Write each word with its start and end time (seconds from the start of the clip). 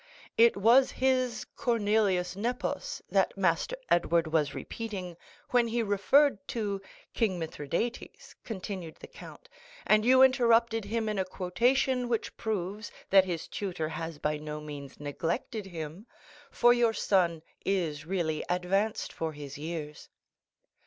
"It 0.35 0.57
was 0.57 0.89
his 0.89 1.45
Cornelius 1.55 2.35
Nepos 2.35 3.03
that 3.11 3.37
Master 3.37 3.77
Edward 3.87 4.25
was 4.33 4.55
repeating 4.55 5.15
when 5.51 5.67
he 5.67 5.83
referred 5.83 6.39
to 6.47 6.81
King 7.13 7.37
Mithridates," 7.37 8.33
continued 8.43 8.95
the 8.95 9.05
count, 9.05 9.47
"and 9.85 10.03
you 10.03 10.23
interrupted 10.23 10.85
him 10.85 11.07
in 11.07 11.19
a 11.19 11.23
quotation 11.23 12.09
which 12.09 12.35
proves 12.35 12.91
that 13.11 13.25
his 13.25 13.47
tutor 13.47 13.89
has 13.89 14.17
by 14.17 14.37
no 14.37 14.59
means 14.59 14.99
neglected 14.99 15.67
him, 15.67 16.07
for 16.49 16.73
your 16.73 16.93
son 16.93 17.43
is 17.63 18.03
really 18.03 18.43
advanced 18.49 19.13
for 19.13 19.33
his 19.33 19.59
years." 19.59 20.09